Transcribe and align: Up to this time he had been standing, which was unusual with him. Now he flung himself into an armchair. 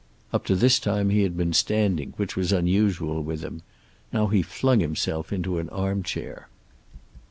Up 0.33 0.45
to 0.47 0.55
this 0.55 0.79
time 0.79 1.11
he 1.11 1.21
had 1.21 1.37
been 1.37 1.53
standing, 1.53 2.13
which 2.17 2.35
was 2.35 2.51
unusual 2.51 3.21
with 3.21 3.41
him. 3.43 3.61
Now 4.11 4.29
he 4.29 4.41
flung 4.41 4.79
himself 4.79 5.31
into 5.31 5.59
an 5.59 5.69
armchair. 5.69 6.47